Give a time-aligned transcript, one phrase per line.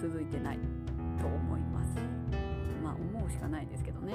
[0.00, 0.58] 続いてない
[1.20, 1.96] と思います。
[2.82, 4.14] まあ思うしかないですけどね。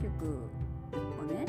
[0.00, 0.06] 宿
[1.20, 1.46] をね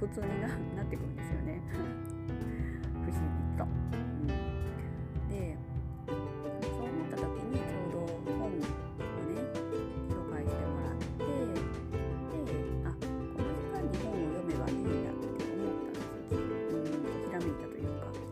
[0.00, 1.60] 苦痛にななってくるんですよね
[3.04, 3.64] 不思議と。
[3.64, 3.66] う
[4.24, 4.26] ん、
[5.28, 5.54] で
[6.08, 6.16] そう
[6.88, 8.64] 思った時にちょうど本をね
[10.08, 12.48] 紹介してもらってで
[12.82, 13.04] あこ
[13.44, 16.40] の時間に本を読めばいいんだって思ったんですよ、
[16.80, 16.88] ん、
[17.26, 18.29] ひらめいたというか。